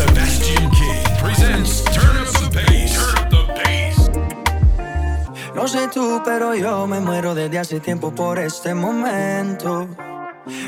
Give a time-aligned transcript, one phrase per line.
[0.00, 2.32] Sebastian King presents Turn Up
[3.28, 4.10] the Bass.
[5.54, 9.86] No sé tú, pero yo me muero desde hace tiempo por este momento.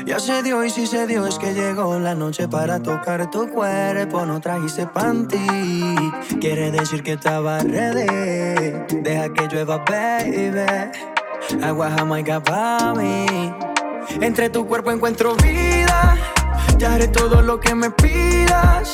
[0.05, 3.49] Ya se dio y si se dio es que llegó la noche para tocar tu
[3.49, 4.23] cuerpo.
[4.23, 8.85] No trajiste panty, quiere decir que estaba ready.
[9.01, 10.91] Deja que llueva, baby.
[11.63, 13.25] Agua jamaica para mí.
[14.21, 16.17] Entre tu cuerpo encuentro vida.
[16.77, 18.93] Ya haré todo lo que me pidas.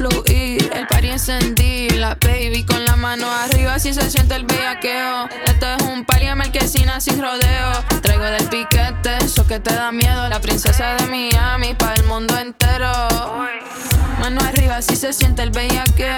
[0.00, 5.28] El party encendí, la baby con la mano arriba si se siente el bellaqueo.
[5.46, 7.70] Esto es un party de marquesina sin rodeo.
[8.02, 10.28] Traigo del piquete, eso que te da miedo.
[10.28, 12.90] La princesa de Miami para el mundo entero.
[14.18, 16.16] Mano arriba si se siente el bellaqueo.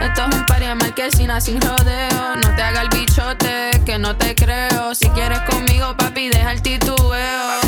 [0.00, 2.36] Esto es un party de marquesina sin rodeo.
[2.36, 4.94] No te haga el bichote, que no te creo.
[4.94, 7.60] Si quieres conmigo, papi, deja el titubeo.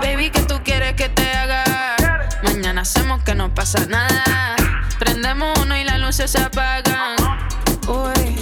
[0.00, 1.96] Baby, que tú quieres que te haga?
[2.44, 4.81] Mañana hacemos que no pasa nada.
[5.02, 7.16] Prendemos uno y las luces se apagan.
[7.88, 8.38] Uy,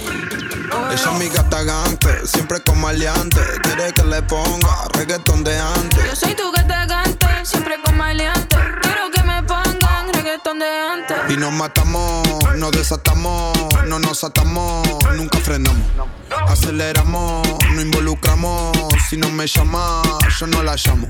[0.91, 3.39] Ella es mi gata gante, siempre con maleante.
[3.63, 6.05] Quiere que le ponga reggaetón de antes.
[6.05, 8.55] Yo soy tu gata gante, siempre con maleante.
[8.79, 11.17] Quiero que me pongan reggaetón de antes.
[11.29, 12.27] Y nos matamos,
[12.57, 15.81] nos desatamos, no nos atamos, nunca frenamos.
[16.47, 18.77] Aceleramos, no involucramos.
[19.09, 20.03] Si no me llama,
[20.39, 21.07] yo no la llamo.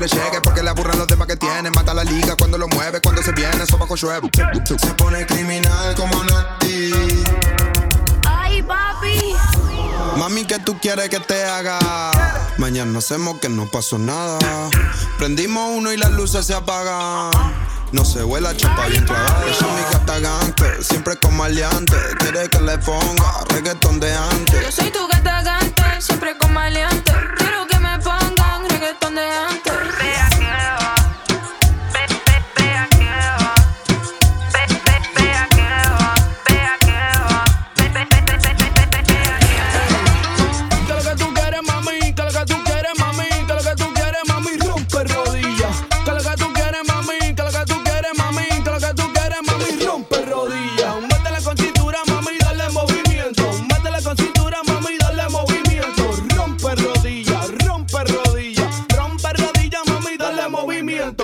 [0.00, 1.70] Le llegue porque le aburren los demás que tiene.
[1.70, 4.30] Mata la liga cuando lo mueve, cuando se viene, eso bajo llueve.
[4.64, 6.90] Se pone criminal como Nati.
[8.26, 9.34] Ay, papi.
[10.16, 11.78] Mami, ¿qué tú quieres que te haga?
[12.56, 14.38] Mañana hacemos que no pasó nada.
[15.18, 17.30] Prendimos uno y las luces se apagan.
[17.92, 19.44] No se vuela chapa bien clavada.
[19.44, 21.96] Ella es mi gata gante, siempre con maleante.
[22.20, 24.74] Quiere que le ponga reggaetón de Yo antes.
[24.74, 27.12] soy tu gata gante, siempre con maleante.
[28.80, 30.09] Reggaetón de antes.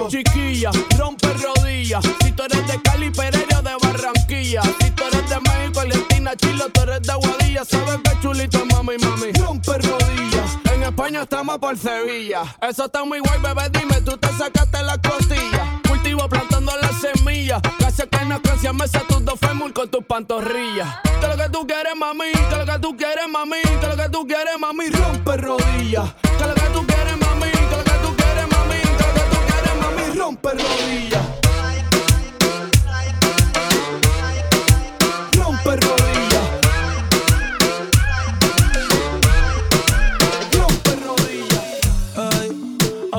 [0.09, 2.03] Chiquilla, rompe rodillas.
[2.23, 4.63] Si tú eres de Cali, Pereira, de Barranquilla.
[4.63, 7.65] Si tú eres de México, Argentina, Chile, tú eres de Guadilla.
[7.65, 9.33] Sabes que chulito, mami, mami.
[9.33, 10.59] Rompe rodillas.
[10.73, 12.43] En España estamos por Sevilla.
[12.63, 13.69] Eso está muy guay, bebé.
[13.71, 15.81] Dime, tú te sacaste la costilla.
[15.87, 17.61] Cultivo plantando las semillas.
[17.79, 21.01] Casi que no canción me tus dos fémur con tus pantorrillas.
[21.21, 22.33] Que lo que tú quieres, mami.
[22.33, 23.61] Que lo que tú quieres, mami.
[23.63, 24.89] Que lo que tú quieres, mami.
[24.89, 26.15] Rompe rodillas.
[26.39, 26.56] Que lo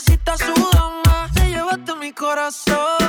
[0.00, 1.28] necesitas su dama.
[1.34, 2.99] Te llevaste mi corazón.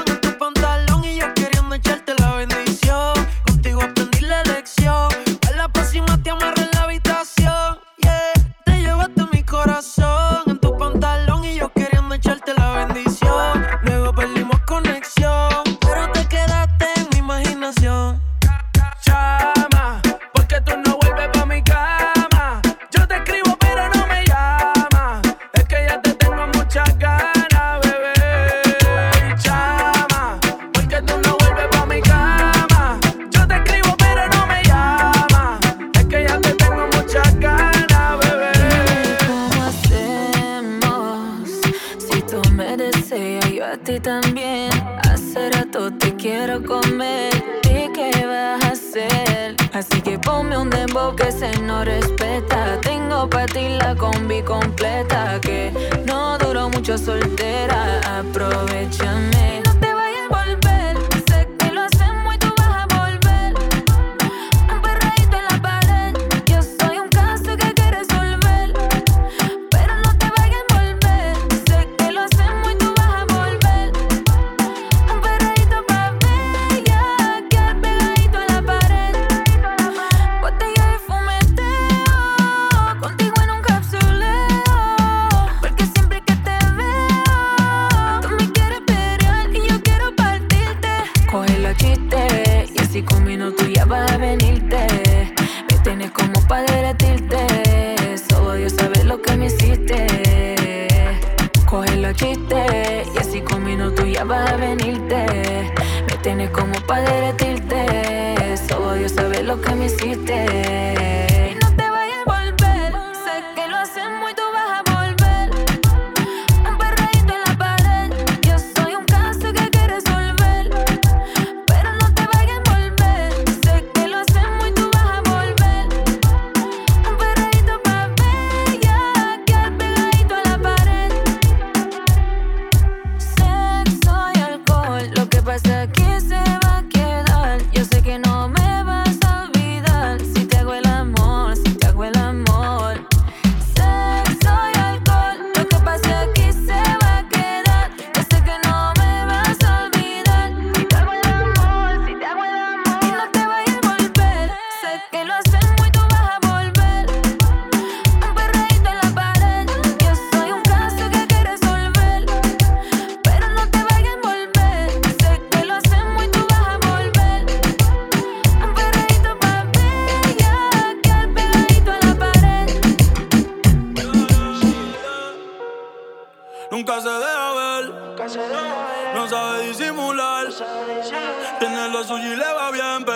[59.00, 59.41] what you.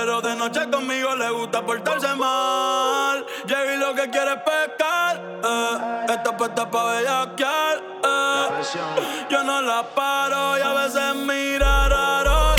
[0.06, 3.26] Pero de noche conmigo le gusta portarse mal.
[3.48, 5.20] Llega lo que quiere es pescar.
[5.44, 6.06] Eh.
[6.10, 7.78] Esta puesta pa' bellaquear.
[8.04, 9.28] Eh.
[9.32, 12.54] Yo no la paro y a veces mira raro.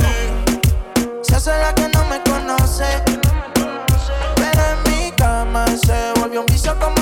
[1.22, 3.04] Se hace la que no me conoce.
[4.34, 6.95] Pero en mi cama se volvió un vicio como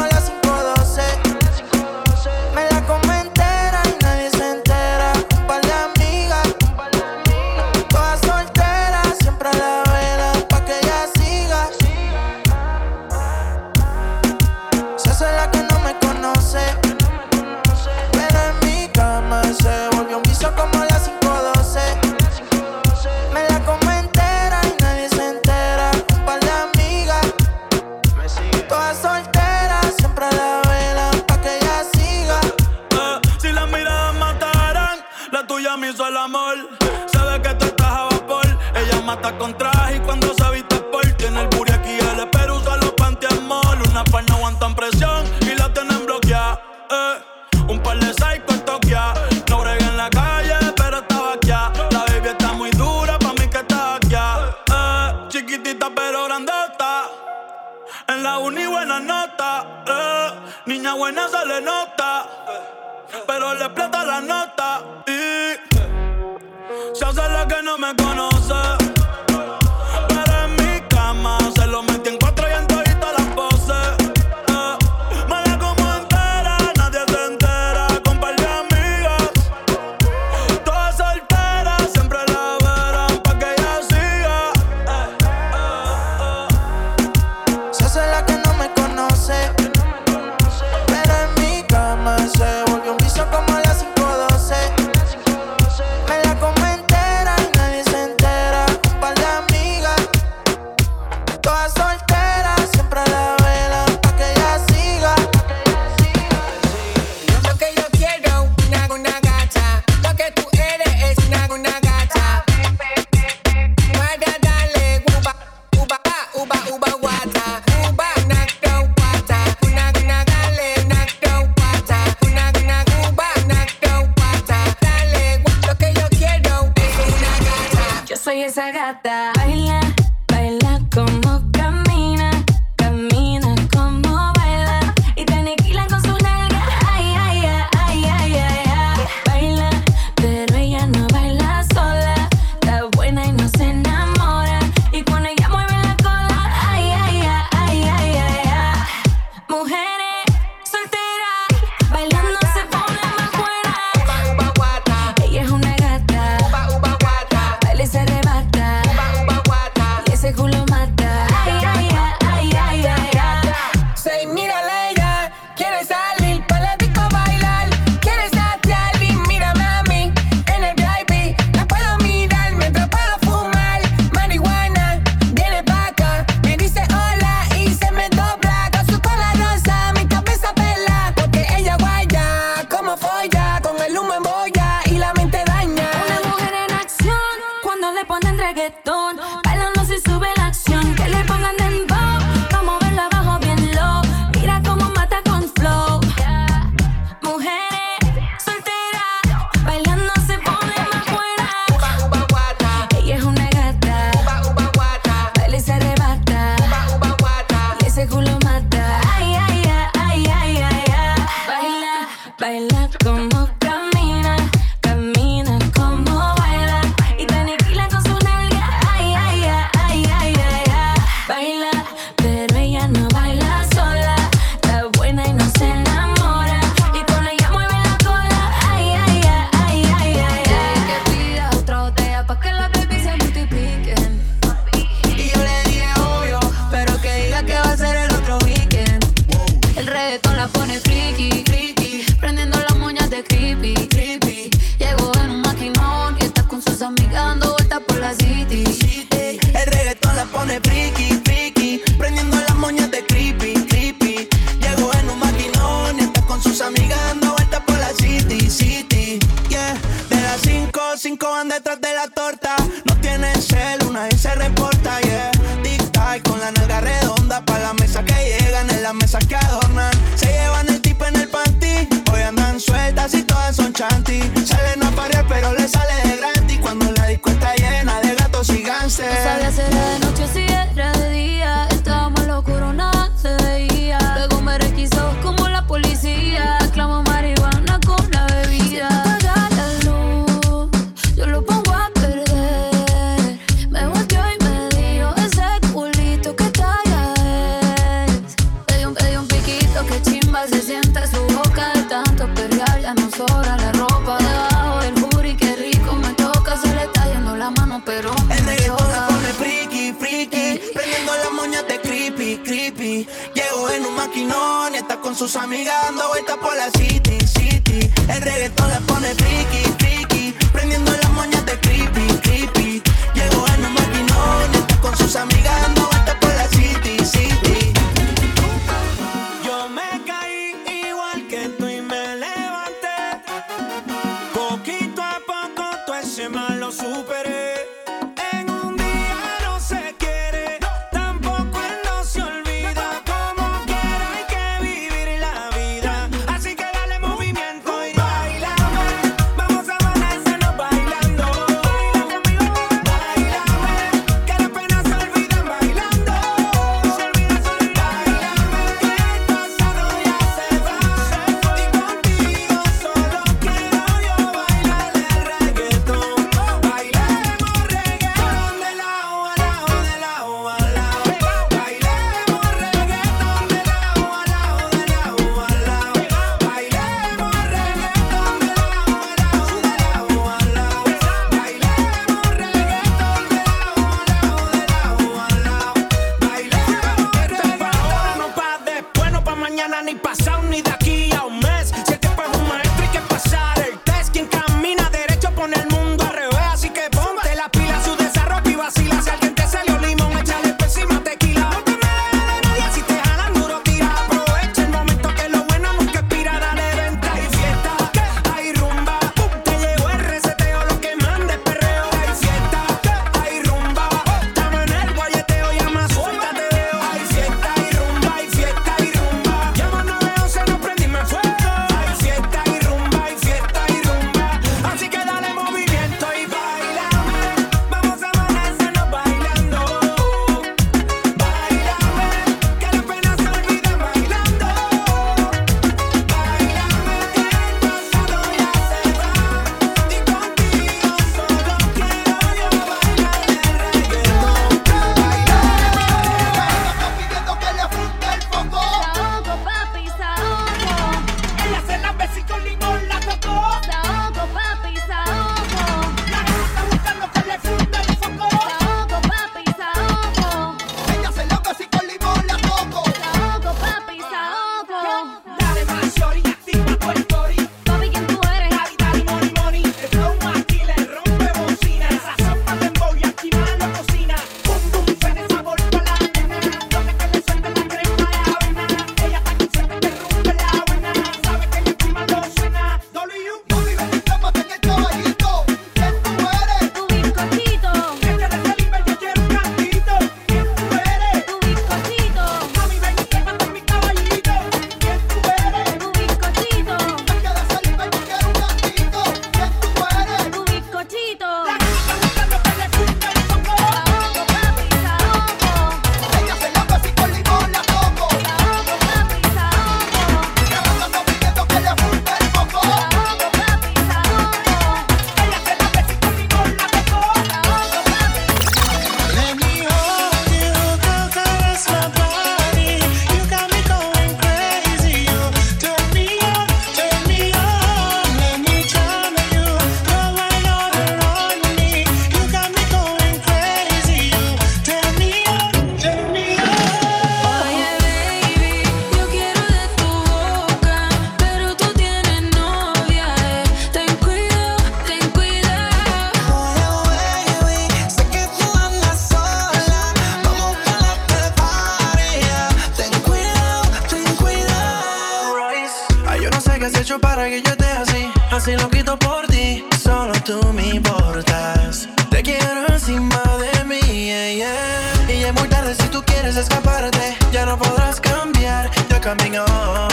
[569.17, 569.84] coming on.